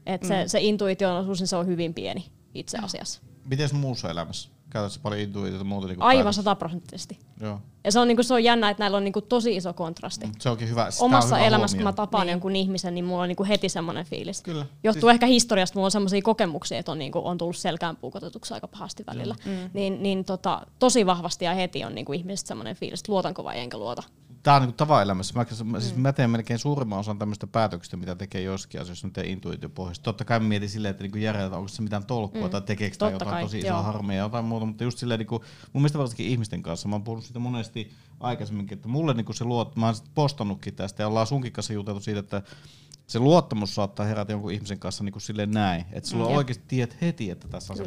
Et 0.06 0.23
mm. 0.23 0.29
se, 0.29 0.44
se 0.47 0.61
intuition 0.61 1.17
osuus, 1.17 1.41
niin 1.41 1.49
se 1.49 1.56
on 1.56 1.67
hyvin 1.67 1.94
pieni 1.94 2.26
itse 2.55 2.79
asiassa. 2.79 3.23
Miten 3.44 3.69
muussa 3.73 4.11
elämässä? 4.11 4.56
Käytätkö 4.76 4.99
paljon 5.02 5.20
intuitiota 5.20 5.64
muuta? 5.64 5.87
Niin 5.87 6.02
Aivan 6.02 6.34
sataprosenttisesti. 6.34 7.19
Joo. 7.40 7.61
Ja 7.84 7.93
se 7.93 8.00
on, 8.00 8.08
niinku, 8.08 8.23
se 8.23 8.34
on 8.34 8.44
jännä, 8.44 8.70
että 8.70 8.82
näillä 8.82 8.96
on 8.96 9.05
niinku, 9.05 9.20
tosi 9.20 9.56
iso 9.56 9.73
kontrasti. 9.73 10.26
Mm, 10.26 10.33
se 10.38 10.50
onkin 10.50 10.68
hyvä. 10.68 10.90
Sitä 10.90 11.04
Omassa 11.04 11.35
on 11.35 11.40
hyvä 11.40 11.49
elämässä, 11.49 11.76
huomio. 11.76 11.85
kun 11.85 11.92
mä 11.92 11.97
tapaan 11.97 12.26
niin. 12.26 12.33
jonkun 12.33 12.56
ihmisen, 12.56 12.95
niin 12.95 13.04
mulla 13.04 13.23
on 13.23 13.28
niinku 13.28 13.45
heti 13.45 13.68
semmoinen 13.68 14.04
fiilis. 14.04 14.42
Kyllä. 14.42 14.66
Johtuu 14.83 15.00
siis... 15.00 15.14
ehkä 15.14 15.26
historiasta, 15.26 15.75
mulla 15.76 15.87
on 15.87 15.90
semmoisia 15.90 16.23
kokemuksia, 16.23 16.78
että 16.78 16.92
on, 16.92 16.99
niinku, 16.99 17.21
on 17.25 17.38
tullut 17.38 17.56
selkään 17.56 17.97
puukotetuksi 17.97 18.54
aika 18.54 18.68
pahasti 18.68 19.04
välillä. 19.06 19.35
Mm. 19.45 19.71
Niin, 19.75 20.02
niin 20.02 20.25
tota, 20.25 20.66
tosi 20.78 21.06
vahvasti 21.06 21.45
ja 21.45 21.54
heti 21.54 21.85
on 21.85 21.95
niinku, 21.95 22.12
ihmisestä 22.12 22.49
semmoinen 22.49 22.76
fiilis, 22.76 23.00
että 23.00 23.12
luotanko 23.12 23.45
vai 23.45 23.59
enkä 23.59 23.78
luota 23.78 24.02
tämä 24.47 24.57
on 24.57 24.62
niin 24.62 24.75
tavan 24.75 25.03
elämässä. 25.03 25.35
Mä, 25.35 25.81
siis 25.81 25.95
mm. 25.95 26.00
mä 26.00 26.12
teen 26.12 26.31
melkein 26.31 26.59
suurimman 26.59 26.99
osan 26.99 27.19
tämmöistä 27.19 27.47
päätöksistä, 27.47 27.97
mitä 27.97 28.15
tekee 28.15 28.43
joskin 28.43 28.81
asioissa, 28.81 29.09
teen 29.12 29.26
intuitiopohjaisesti. 29.26 30.05
Totta 30.05 30.25
kai 30.25 30.41
mä 30.41 30.49
mietin 30.49 30.69
silleen, 30.69 30.91
että 30.91 31.05
niinku 31.05 31.19
järjeltä 31.19 31.57
onko 31.57 31.69
se 31.69 31.83
mitään 31.83 32.07
tolkkua 32.07 32.45
mm. 32.45 32.50
tai 32.50 32.61
tekeekö 32.61 32.97
tai 32.97 33.12
jotain 33.12 33.31
kai, 33.31 33.43
tosi 33.43 33.59
isoa 33.59 33.83
harmia 33.83 34.17
ja 34.17 34.23
jotain 34.23 34.45
muuta, 34.45 34.67
mutta 34.67 34.85
just 34.85 34.99
silleen, 34.99 35.19
niinku, 35.19 35.45
mun 35.73 35.83
mielestä 35.83 35.99
varsinkin 35.99 36.26
ihmisten 36.26 36.62
kanssa, 36.62 36.88
mä 36.88 36.95
oon 36.95 37.03
puhunut 37.03 37.25
siitä 37.25 37.38
monesti 37.38 37.93
aikaisemminkin, 38.21 38.76
että 38.76 38.88
mulle 38.88 39.15
niinku 39.15 39.33
se 39.33 39.45
luot, 39.45 39.76
mä 39.76 39.87
oon 39.87 39.95
postannutkin 40.15 40.75
tästä 40.75 41.03
ja 41.03 41.07
ollaan 41.07 41.26
sunkin 41.26 41.53
kanssa 41.53 41.73
juteltu 41.73 42.00
siitä, 42.00 42.21
että 42.21 42.43
se 43.07 43.19
luottamus 43.19 43.75
saattaa 43.75 44.07
herätä 44.07 44.33
jonkun 44.33 44.53
ihmisen 44.53 44.79
kanssa 44.79 45.05
niin 45.05 45.12
kuin 45.12 45.23
silleen 45.23 45.50
näin, 45.50 45.85
että 45.93 46.11
sulla 46.11 46.29
mm, 46.29 46.37
oikeasti 46.37 46.65
tiedät 46.69 46.97
heti, 47.00 47.31
että 47.31 47.49
tässä 47.49 47.73
on 47.73 47.76
se, 47.76 47.85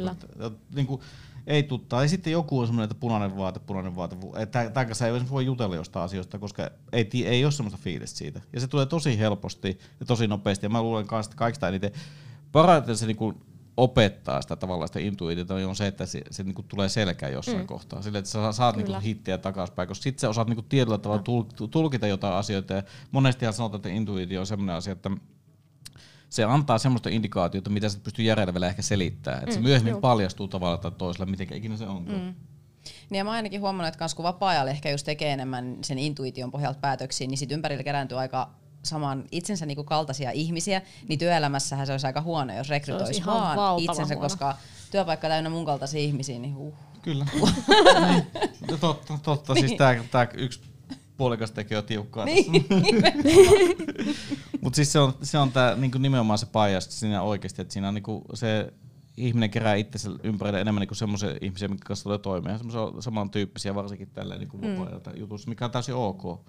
niin 0.74 0.86
kuin, 0.86 1.00
ei 1.46 1.62
tuttaa. 1.62 2.02
Ja 2.02 2.08
sitten 2.08 2.32
joku 2.32 2.58
on 2.58 2.66
semmoinen, 2.66 2.90
että 2.90 3.00
punainen 3.00 3.36
vaate, 3.36 3.60
punainen 3.60 3.96
vaate. 3.96 4.16
Tämän 4.46 4.86
kanssa 4.86 5.06
ei 5.06 5.12
voi 5.30 5.44
jutella 5.44 5.76
jostain 5.76 6.04
asioista, 6.04 6.38
koska 6.38 6.70
ei, 6.92 7.08
ei 7.24 7.44
ole 7.44 7.52
semmoista 7.52 7.80
fiilistä 7.82 8.18
siitä. 8.18 8.40
Ja 8.52 8.60
se 8.60 8.68
tulee 8.68 8.86
tosi 8.86 9.18
helposti 9.18 9.78
ja 10.00 10.06
tosi 10.06 10.26
nopeasti. 10.26 10.66
Ja 10.66 10.70
mä 10.70 10.82
luulen 10.82 11.06
kanssa, 11.06 11.30
että 11.30 11.38
kaikista 11.38 11.68
eniten 11.68 11.92
parhaiten 12.52 12.96
se 12.96 13.06
niinku 13.06 13.34
opettaa 13.76 14.42
sitä 14.42 14.56
tavallaan 14.56 14.88
sitä 14.88 15.00
intuitiota 15.00 15.54
on 15.54 15.76
se, 15.76 15.86
että 15.86 16.06
se, 16.06 16.22
se 16.30 16.42
niinku 16.42 16.62
tulee 16.62 16.88
selkään 16.88 17.32
jossain 17.32 17.58
mm. 17.58 17.66
kohtaa. 17.66 18.02
Sille, 18.02 18.18
että 18.18 18.30
sä 18.30 18.52
saat 18.52 18.76
niinku 18.76 18.94
hittiä 19.02 19.38
takaspäin, 19.38 19.88
koska 19.88 20.02
sitten 20.02 20.20
sä 20.20 20.28
osaat 20.28 20.48
niinku 20.48 20.62
tietyllä 20.62 20.98
tavalla 20.98 21.22
no. 21.60 21.68
tulkita 21.68 22.06
jotain 22.06 22.34
asioita. 22.34 22.74
Ja 22.74 22.82
monestihan 23.10 23.54
sanotaan, 23.54 23.78
että 23.78 23.88
intuitio 23.88 24.40
on 24.40 24.46
semmoinen 24.46 24.76
asia, 24.76 24.92
että 24.92 25.10
se 26.30 26.44
antaa 26.44 26.78
semmoista 26.78 27.08
indikaatiota, 27.08 27.70
mitä 27.70 27.88
sä 27.88 27.98
pystyy 28.04 28.24
järjellä 28.24 28.54
vielä 28.54 28.66
ehkä 28.68 28.82
selittämään. 28.82 29.42
Että 29.42 29.50
mm, 29.50 29.54
se 29.54 29.60
myöhemmin 29.60 29.90
juu. 29.90 30.00
paljastuu 30.00 30.48
tavalla 30.48 30.78
tai 30.78 30.90
toisella, 30.90 31.26
miten 31.26 31.52
ikinä 31.52 31.76
se 31.76 31.86
on. 31.86 32.02
Mm. 32.02 32.34
Niin 33.10 33.18
ja 33.18 33.24
mä 33.24 33.30
ainakin 33.30 33.60
huomannut, 33.60 33.94
että 33.94 34.06
kun 34.16 34.22
vapaa-ajalla 34.22 34.70
ehkä 34.70 34.90
just 34.90 35.04
tekee 35.04 35.32
enemmän 35.32 35.78
sen 35.82 35.98
intuition 35.98 36.50
pohjalta 36.50 36.78
päätöksiä, 36.80 37.26
niin 37.26 37.38
sit 37.38 37.52
ympärillä 37.52 37.82
kerääntyy 37.82 38.18
aika 38.18 38.50
saman 38.82 39.24
itsensä 39.30 39.66
niinku 39.66 39.84
kaltaisia 39.84 40.30
ihmisiä, 40.30 40.82
niin 41.08 41.18
työelämässähän 41.18 41.86
se 41.86 41.92
olisi 41.92 42.06
aika 42.06 42.20
huono, 42.20 42.56
jos 42.56 42.68
rekrytoisi 42.68 43.26
vaan 43.26 43.78
itsensä, 43.78 44.14
huono. 44.14 44.20
koska 44.28 44.56
työpaikka 44.90 45.28
täynnä 45.28 45.50
mun 45.50 45.64
kaltaisia 45.64 46.00
ihmisiä, 46.00 46.38
niin 46.38 46.56
uh. 46.56 46.74
Kyllä. 47.02 47.26
Totta, 48.80 49.18
totta. 49.22 49.54
Siis 49.54 49.66
Niin. 49.66 49.78
tää, 49.78 50.04
tää 50.10 50.28
yksi 50.34 50.60
puolikas 51.20 51.50
tekee 51.50 51.76
jo 51.76 51.82
tiukkaa. 51.82 52.24
Niin. 52.24 52.66
Mutta 54.60 54.76
siis 54.76 54.92
se 54.92 54.98
on, 54.98 55.12
se 55.22 55.38
on 55.38 55.52
tää, 55.52 55.76
niinku 55.76 55.98
nimenomaan 55.98 56.38
se 56.38 56.46
bias 56.46 57.00
siinä 57.00 57.22
oikeasti, 57.22 57.62
että 57.62 57.72
siinä 57.72 57.88
on 57.88 57.94
niinku 57.94 58.24
se 58.34 58.72
ihminen 59.16 59.50
kerää 59.50 59.74
itsensä 59.74 60.10
ympärille 60.22 60.60
enemmän 60.60 60.80
niinku 60.80 60.94
semmoisia 60.94 61.30
ihmisiä, 61.40 61.68
mitkä 61.68 61.86
kanssa 61.86 62.02
tulee 62.02 62.18
toimeen. 62.18 62.58
Semmoisia 62.58 63.02
samantyyppisiä 63.02 63.74
varsinkin 63.74 64.10
tälleen 64.10 64.40
niinku 64.40 64.56
Mm. 64.56 64.66
jutussa, 65.16 65.48
mikä 65.48 65.64
on 65.64 65.70
täysin 65.70 65.94
ok. 65.94 66.40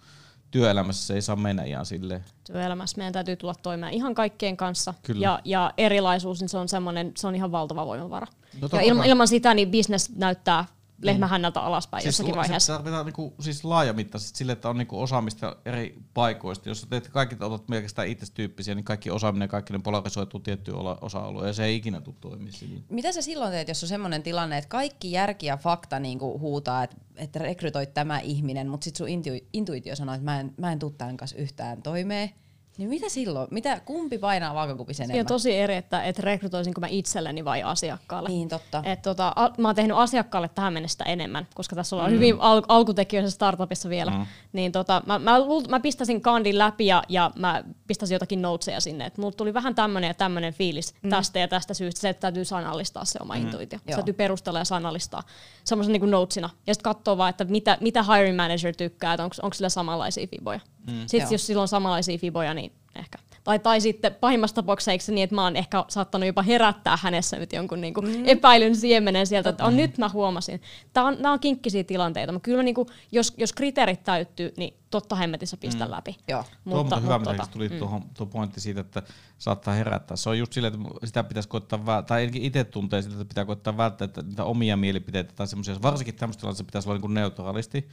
Työelämässä 0.51 1.07
se 1.07 1.13
ei 1.13 1.21
saa 1.21 1.35
mennä 1.35 1.63
ihan 1.63 1.85
silleen. 1.85 2.25
Työelämässä 2.43 2.97
meidän 2.97 3.13
täytyy 3.13 3.35
tulla 3.35 3.55
toimeen 3.55 3.93
ihan 3.93 4.15
kaikkien 4.15 4.57
kanssa. 4.57 4.93
Kyllä. 5.03 5.23
Ja, 5.23 5.39
ja 5.45 5.73
erilaisuus, 5.77 6.39
niin 6.39 6.49
se 6.49 6.57
on 6.57 6.69
semmoinen, 6.69 7.11
se 7.17 7.27
on 7.27 7.35
ihan 7.35 7.51
valtava 7.51 7.85
voimavara. 7.85 8.27
No 8.61 8.69
ja 8.73 8.81
ilman, 8.81 9.05
ilman 9.05 9.27
sitä 9.27 9.53
niin 9.53 9.71
business 9.71 10.09
näyttää 10.15 10.65
lehmähännältä 11.01 11.61
alaspäin 11.61 12.03
siis 12.03 12.19
jossakin 12.19 12.35
vaiheessa. 12.35 12.73
Se 12.73 12.77
tarvitaan 12.77 13.05
niinku, 13.05 13.33
siis 13.39 13.63
laajamittaisesti 13.63 14.37
sille, 14.37 14.51
että 14.51 14.69
on 14.69 14.77
niinku 14.77 15.01
osaamista 15.01 15.55
eri 15.65 15.99
paikoista. 16.13 16.69
Jos 16.69 16.87
teet 16.89 17.07
kaikki 17.07 17.35
otat 17.39 17.67
pelkästään 17.67 18.07
itse 18.07 18.33
tyyppisiä, 18.33 18.75
niin 18.75 18.85
kaikki 18.85 19.11
osaaminen, 19.11 19.49
kaikki 19.49 19.73
ne 19.73 19.79
polarisoituu 19.79 20.39
tiettyyn 20.39 20.77
osa-alueen 21.01 21.47
ja 21.47 21.53
se 21.53 21.63
ei 21.63 21.75
ikinä 21.75 22.01
tule 22.01 22.37
sillä. 22.49 22.81
Mitä 22.89 23.11
sä 23.11 23.21
silloin 23.21 23.51
teet, 23.51 23.67
jos 23.67 23.83
on 23.83 23.89
semmoinen 23.89 24.23
tilanne, 24.23 24.57
että 24.57 24.69
kaikki 24.69 25.11
järki 25.11 25.45
ja 25.45 25.57
fakta 25.57 25.99
niinku 25.99 26.39
huutaa, 26.39 26.83
että, 26.83 26.97
että 27.15 27.39
rekrytoit 27.39 27.93
tämä 27.93 28.19
ihminen, 28.19 28.69
mutta 28.69 28.83
sitten 28.83 28.97
sun 28.97 29.07
intu- 29.07 29.47
intuitio 29.53 29.95
sanoo, 29.95 30.15
että 30.15 30.25
mä 30.25 30.39
en, 30.39 30.53
mä 30.57 30.71
en 30.71 30.79
tuu 30.79 30.89
tämän 30.89 31.17
kanssa 31.17 31.37
yhtään 31.37 31.81
toimeen. 31.81 32.29
Niin 32.77 32.89
mitä 32.89 33.09
silloin? 33.09 33.47
Mitä, 33.51 33.79
kumpi 33.79 34.17
painaa 34.17 34.53
vaakakupissa 34.53 35.03
enemmän? 35.03 35.19
on 35.21 35.25
tosi 35.25 35.57
eri, 35.57 35.75
että, 35.75 36.03
että 36.03 36.21
rekrytoisinko 36.21 36.81
mä 36.81 36.87
itselleni 36.87 37.45
vai 37.45 37.63
asiakkaalle. 37.63 38.29
Niin, 38.29 38.49
totta. 38.49 38.83
Et 38.85 39.01
tota, 39.01 39.33
a, 39.35 39.49
mä 39.57 39.67
oon 39.67 39.75
tehnyt 39.75 39.97
asiakkaalle 39.97 40.49
tähän 40.55 40.73
mennessä 40.73 41.03
enemmän, 41.03 41.47
koska 41.55 41.75
tässä 41.75 41.95
ollaan 41.95 42.11
Mm. 42.11 42.15
hyvin 42.15 42.35
al- 42.39 42.61
alkutekijöissä 42.67 43.31
startupissa 43.35 43.89
vielä. 43.89 44.11
Mm. 44.11 44.25
Niin 44.53 44.71
tota, 44.71 45.01
mä, 45.05 45.19
mä, 45.19 45.39
luult- 45.39 45.69
mä 45.69 45.79
pistäisin 45.79 46.21
kandin 46.21 46.57
läpi 46.57 46.85
ja, 46.85 47.03
ja 47.09 47.31
mä 47.35 47.63
pistäisin 47.87 48.15
jotakin 48.15 48.41
noteseja 48.41 48.79
sinne. 48.81 49.05
Et 49.05 49.17
mulla 49.17 49.31
tuli 49.33 49.53
vähän 49.53 49.75
tämmönen 49.75 50.07
ja 50.07 50.13
tämmönen 50.13 50.53
fiilis 50.53 50.93
mm. 51.01 51.09
tästä 51.09 51.39
ja 51.39 51.47
tästä 51.47 51.73
syystä. 51.73 52.01
Se, 52.01 52.09
että 52.09 52.21
täytyy 52.21 52.45
sanallistaa 52.45 53.05
se 53.05 53.19
oma 53.21 53.35
mm. 53.35 53.41
intuitio. 53.41 53.79
Se 53.79 53.95
täytyy 53.95 54.13
perustella 54.13 54.59
ja 54.59 54.65
sanallistaa 54.65 55.23
semmoisen 55.63 55.93
niin 55.93 56.11
notesina. 56.11 56.49
Ja 56.67 56.73
sitten 56.73 56.93
katsoa 56.93 57.17
vaan, 57.17 57.29
että 57.29 57.43
mitä, 57.45 57.77
mitä 57.81 58.03
hiring 58.03 58.37
manager 58.37 58.75
tykkää, 58.75 59.13
että 59.13 59.23
onko 59.23 59.53
sillä 59.53 59.69
samanlaisia 59.69 60.27
fiboja. 60.27 60.59
Mm. 60.87 60.99
Sitten 60.99 61.19
Joo. 61.19 61.31
jos 61.31 61.47
sillä 61.47 61.61
on 61.61 61.67
samanlaisia 61.67 62.17
fiboja, 62.17 62.53
niin 62.53 62.71
ehkä. 62.95 63.17
Tai, 63.43 63.59
tai 63.59 63.81
sitten 63.81 64.15
pahimmassa 64.15 64.55
tapauksessa 64.55 64.91
eikö 64.91 65.03
se 65.03 65.11
niin, 65.11 65.23
että 65.23 65.35
mä 65.35 65.43
oon 65.43 65.55
ehkä 65.55 65.85
saattanut 65.87 66.27
jopa 66.27 66.41
herättää 66.41 66.97
hänessä 67.01 67.37
nyt 67.37 67.53
jonkun 67.53 67.81
niinku 67.81 68.01
mm. 68.01 68.23
epäilyn 68.25 68.75
siemenen 68.75 69.27
sieltä, 69.27 69.49
että 69.49 69.65
on, 69.65 69.77
nyt 69.77 69.97
mä 69.97 70.09
huomasin. 70.09 70.61
Tää 70.93 71.03
on, 71.03 71.17
nämä 71.19 71.33
on 71.33 71.39
kinkkisiä 71.39 71.83
tilanteita, 71.83 72.31
mutta 72.31 72.45
kyllä 72.45 72.63
niinku, 72.63 72.87
jos, 73.11 73.33
jos 73.37 73.53
kriteerit 73.53 74.03
täyttyy, 74.03 74.53
niin 74.57 74.73
totta 74.91 75.15
hemmetissä 75.15 75.57
pistä 75.57 75.85
mm. 75.85 75.91
läpi. 75.91 76.17
Joo. 76.27 76.43
Tuo 76.69 76.79
on 76.79 77.03
hyvä, 77.03 77.17
mutta 77.17 77.31
mitä 77.31 77.43
tota, 77.43 77.53
tuli 77.53 77.69
tuohon 77.69 78.01
tuo 78.17 78.25
pointti 78.25 78.61
siitä, 78.61 78.81
että 78.81 79.03
saattaa 79.37 79.73
herättää. 79.73 80.17
Se 80.17 80.29
on 80.29 80.37
just 80.37 80.53
silleen, 80.53 80.73
että 80.73 81.07
sitä 81.07 81.23
pitäisi 81.23 81.49
koittaa 81.49 81.85
välttää, 81.85 82.07
tai 82.07 82.21
ainakin 82.21 82.43
itse 82.43 82.63
tuntee 82.63 83.01
sitä, 83.01 83.13
että 83.13 83.25
pitää 83.25 83.45
koittaa 83.45 83.77
välttää 83.77 84.05
että 84.05 84.21
niitä 84.21 84.43
omia 84.43 84.77
mielipiteitä 84.77 85.33
tai 85.35 85.47
semmoisia, 85.47 85.81
varsinkin 85.81 86.15
tämmöistä 86.15 86.41
tilanteessa 86.41 86.63
pitäisi 86.63 86.89
olla 86.89 86.99
niin 86.99 87.13
neutraalisti. 87.13 87.89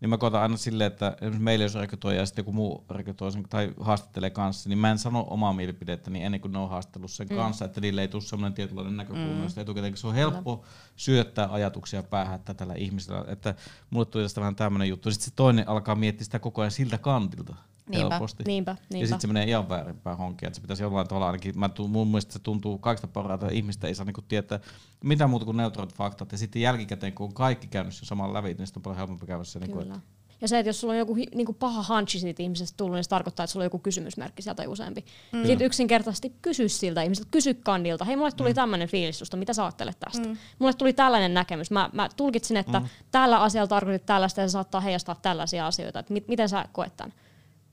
Niin 0.00 0.10
mä 0.10 0.18
koitan 0.18 0.42
aina 0.42 0.56
silleen, 0.56 0.92
että 0.92 1.08
esimerkiksi 1.16 1.42
meillä 1.42 1.64
jos 1.64 1.74
rekrytoi 1.74 2.16
ja 2.16 2.26
sitten 2.26 2.42
joku 2.42 2.52
muu 2.52 2.84
rekrytoi 2.90 3.32
sen, 3.32 3.44
tai 3.48 3.72
haastattelee 3.80 4.30
kanssa, 4.30 4.68
niin 4.68 4.78
mä 4.78 4.90
en 4.90 4.98
sano 4.98 5.26
omaa 5.30 5.52
mielipidettä 5.52 6.10
niin 6.10 6.24
ennen 6.24 6.40
kuin 6.40 6.52
ne 6.52 6.58
on 6.58 6.70
haastattelussa 6.70 7.16
sen 7.16 7.26
mm. 7.30 7.36
kanssa, 7.36 7.64
että 7.64 7.80
niille 7.80 8.00
ei 8.00 8.08
tule 8.08 8.22
semmoinen 8.22 8.54
tietynlainen 8.54 8.96
näkökulma, 8.96 9.48
mm. 9.56 9.60
etukäteen 9.60 9.96
se 9.96 10.06
on 10.06 10.14
helppo 10.14 10.64
syöttää 10.96 11.48
ajatuksia 11.52 12.02
päähän 12.02 12.34
että 12.34 12.54
tällä 12.54 12.74
ihmisellä, 12.74 13.24
että 13.28 13.54
mulle 13.90 14.06
tuli 14.06 14.24
tästä 14.24 14.40
vähän 14.40 14.56
tämmöinen 14.56 14.88
juttu. 14.88 15.10
Sitten 15.10 15.24
se 15.24 15.36
toinen 15.36 15.68
alkaa 15.68 15.94
miettiä 15.94 16.24
sitä 16.24 16.38
koko 16.38 16.60
ajan 16.60 16.70
siltä 16.70 16.98
kantilta 16.98 17.54
Niinpä. 17.90 18.14
helposti. 18.14 18.42
Niinpä, 18.46 18.70
Ja 18.70 18.76
niinpä. 18.90 19.06
sitten 19.06 19.20
se 19.20 19.26
menee 19.26 19.44
ihan 19.44 19.68
väärinpäin 19.68 20.18
honkia, 20.18 20.46
että 20.46 20.54
se 20.54 20.60
pitäisi 20.60 20.82
jollain 20.82 21.08
tavalla 21.08 21.26
ainakin, 21.26 21.58
mä 21.58 21.68
tuun, 21.68 21.90
mun 21.90 22.08
mielestä 22.08 22.32
se 22.32 22.38
tuntuu 22.38 22.78
kaikista 22.78 23.06
parhaita, 23.06 23.46
että 23.46 23.56
ihmistä 23.56 23.86
ei 23.86 23.94
saa 23.94 24.06
niinku 24.06 24.22
tietää 24.22 24.60
mitä 25.04 25.26
muuta 25.26 25.44
kuin 25.44 25.56
neutraalit 25.56 25.94
faktat, 25.94 26.32
ja 26.32 26.38
sitten 26.38 26.62
jälkikäteen, 26.62 27.12
kun 27.12 27.26
on 27.26 27.34
kaikki 27.34 27.66
käynyt 27.66 27.94
sen 27.94 28.06
saman 28.06 28.32
läpi, 28.32 28.54
niin 28.54 28.66
sitten 28.66 28.78
on 28.78 28.82
paljon 28.82 28.96
helpompi 28.96 29.26
käydä 29.26 29.44
se, 29.44 29.58
niinku, 29.58 29.78
Kyllä. 29.78 29.94
että 29.94 30.06
Ja 30.40 30.48
se, 30.48 30.58
että 30.58 30.68
jos 30.68 30.80
sulla 30.80 30.92
on 30.92 30.98
joku 30.98 31.14
niinku 31.34 31.52
paha 31.52 31.96
hunchi 31.96 32.18
siitä 32.18 32.42
ihmisestä 32.42 32.76
tullut, 32.76 32.94
niin 32.94 33.04
se 33.04 33.10
tarkoittaa, 33.10 33.44
että 33.44 33.52
sulla 33.52 33.62
on 33.62 33.66
joku 33.66 33.78
kysymysmerkki 33.78 34.42
sieltä 34.42 34.56
tai 34.56 34.66
useampi. 34.66 35.04
Mm. 35.32 35.46
Sitten 35.46 35.66
yksinkertaisesti 35.66 36.32
kysy 36.42 36.68
siltä 36.68 37.02
ihmiseltä, 37.02 37.28
kysy 37.30 37.54
kandilta, 37.54 38.04
hei 38.04 38.16
mulle 38.16 38.32
tuli 38.32 38.50
mm. 38.50 38.54
tämmöinen 38.54 38.88
fiilis 38.88 39.18
susta, 39.18 39.36
mitä 39.36 39.52
sä 39.52 39.64
ajattelet 39.64 40.00
tästä? 40.00 40.28
Mm. 40.28 40.36
Mulle 40.58 40.74
tuli 40.74 40.92
tällainen 40.92 41.34
näkemys, 41.34 41.70
mä, 41.70 41.90
mä 41.92 42.08
tulkitsin, 42.16 42.56
että 42.56 42.80
mm. 42.80 42.86
tällä 43.10 43.42
asialla 43.42 43.68
tarkoitit 43.68 44.06
tällaista 44.06 44.40
ja 44.40 44.48
se 44.48 44.52
saattaa 44.52 44.80
heijastaa 44.80 45.14
tällaisia 45.22 45.66
asioita, 45.66 45.98
että 45.98 46.12
mit, 46.12 46.28
miten 46.28 46.48
sä 46.48 46.68
koet 46.72 46.96
tämän? 46.96 47.12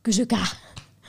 Kysykää. 0.03 0.47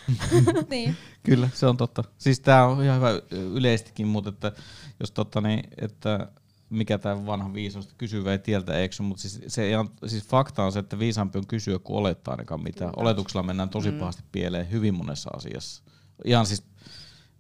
niin. 0.71 0.97
Kyllä, 1.23 1.49
se 1.55 1.67
on 1.67 1.77
totta. 1.77 2.05
Siis 2.19 2.41
tää 2.41 2.67
on 2.67 2.85
ihan 2.85 2.97
hyvä 2.97 3.11
yleistikin, 3.31 4.07
mutta 4.07 4.31
että 4.31 4.53
jos 5.01 5.11
totta 5.11 5.41
niin, 5.41 5.65
että 5.81 6.29
mikä 6.71 6.99
tämä 6.99 7.27
vanha 7.27 7.55
viisaus, 7.55 7.89
kysyvä 7.99 8.33
ei 8.33 8.39
tieltä 8.39 8.79
eksy, 8.79 9.03
mutta 9.03 9.21
siis, 9.23 9.41
se 9.47 9.71
ihan, 9.71 9.89
siis 10.07 10.25
fakta 10.25 10.65
on 10.65 10.73
se, 10.73 10.79
että 10.79 10.99
viisaampi 10.99 11.39
on 11.39 11.47
kysyä 11.47 11.79
kuin 11.79 11.97
olettaa 11.97 12.33
ainakaan 12.33 12.63
mitään. 12.63 12.93
Oletuksella 12.97 13.43
mennään 13.43 13.69
tosi 13.69 13.91
Mm. 13.91 13.99
pahasti 13.99 14.23
pieleen 14.33 14.71
hyvin 14.71 14.95
monessa 14.95 15.31
asiassa. 15.37 15.83
Ihan 16.25 16.47
siis 16.47 16.63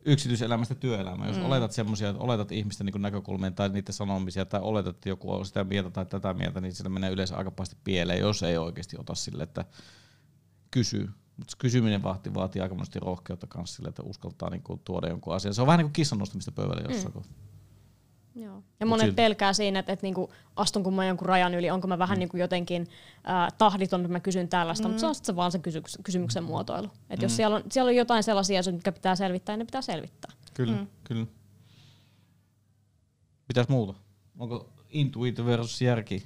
yksityiselämästä 0.04 0.74
työelämään. 0.74 1.28
Jos 1.28 1.38
Mm. 1.38 1.44
oletat 1.44 1.72
semmoisia, 1.72 2.08
että 2.10 2.22
oletat 2.22 2.52
ihmisten 2.52 2.86
niin 2.86 3.02
näkökulmia 3.02 3.50
tai 3.50 3.68
niiden 3.68 3.94
sanomisia 3.94 4.44
tai 4.46 4.60
oletat, 4.60 4.96
että 4.96 5.08
joku 5.08 5.32
on 5.32 5.46
sitä 5.46 5.64
mieltä 5.64 5.90
tai 5.90 6.06
tätä 6.06 6.34
mieltä, 6.34 6.60
niin 6.60 6.72
sillä 6.72 6.90
menee 6.90 7.10
yleensä 7.10 7.36
aika 7.36 7.50
pahasti 7.50 7.76
pieleen, 7.84 8.20
jos 8.20 8.42
ei 8.42 8.58
oikeasti 8.58 8.96
ota 8.98 9.14
sille, 9.14 9.42
että 9.42 9.64
kysyy. 10.70 11.10
Mutta 11.38 11.54
kysyminen 11.58 12.02
vaatii, 12.02 12.34
vaatii 12.34 12.62
aika 12.62 12.74
monesti 12.74 13.00
rohkeutta 13.00 13.46
kanssa 13.46 13.76
sille, 13.76 13.88
että 13.88 14.02
uskaltaa 14.02 14.50
niinku 14.50 14.80
tuoda 14.84 15.08
jonkun 15.08 15.34
asian. 15.34 15.54
Se 15.54 15.60
on 15.60 15.66
vähän 15.66 15.78
niin 15.78 15.86
kuin 15.86 15.92
kissan 15.92 16.18
nostamista 16.18 16.52
pöydälle 16.52 16.82
jossain 16.92 17.14
mm. 17.14 17.22
Joo. 18.34 18.62
Ja 18.80 18.86
Mut 18.86 18.88
monet 18.88 19.04
silti. 19.04 19.14
pelkää 19.16 19.52
siinä, 19.52 19.78
että, 19.78 19.92
että 19.92 20.06
niinku, 20.06 20.32
astunko 20.56 20.90
mä 20.90 21.04
jonkun 21.06 21.26
rajan 21.28 21.54
yli, 21.54 21.70
onko 21.70 21.86
mä 21.88 21.98
vähän 21.98 22.16
mm. 22.16 22.20
niinku 22.20 22.36
jotenkin 22.36 22.86
äh, 23.28 23.52
tahditon, 23.58 24.00
että 24.00 24.12
mä 24.12 24.20
kysyn 24.20 24.48
tällaista, 24.48 24.88
mm. 24.88 24.90
mutta 24.92 25.00
se 25.00 25.06
on 25.06 25.14
sitten 25.14 25.36
vaan 25.36 25.52
se 25.52 25.58
kysy- 25.58 25.82
kysymyksen 26.02 26.44
muotoilu. 26.44 26.88
Et 27.10 27.22
jos 27.22 27.32
Mm. 27.32 27.36
siellä 27.36 27.56
on, 27.56 27.62
siellä 27.70 27.88
on 27.88 27.96
jotain 27.96 28.22
sellaisia 28.22 28.60
asioita, 28.60 28.76
mitkä 28.76 28.92
pitää 28.92 29.16
selvittää, 29.16 29.52
niin 29.56 29.58
ne 29.58 29.64
pitää 29.64 29.82
selvittää. 29.82 30.32
Kyllä, 30.54 30.72
Mm. 30.72 30.78
mm. 30.78 30.86
kyllä. 31.04 31.26
Mitäs 33.48 33.68
muuta? 33.68 33.94
Onko 34.38 34.68
intuitio 34.88 35.44
versus 35.46 35.82
järki 35.82 36.22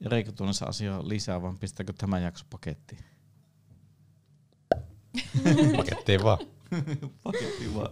ja 0.00 0.10
rekrytoinnissa 0.10 0.66
asiaa 0.66 1.08
lisää, 1.08 1.42
vai 1.42 1.52
pistetäänkö 1.60 1.92
tämä 1.98 2.18
jakso 2.18 2.44
pakettiin? 2.50 3.04
Pakettiin 5.76 6.22
vaan. 6.22 6.38
Pakettiin 7.24 7.74
vaan. 7.74 7.90